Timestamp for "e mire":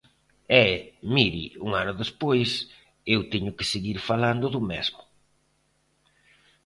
0.63-1.45